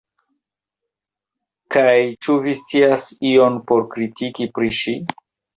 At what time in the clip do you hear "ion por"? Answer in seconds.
3.33-3.87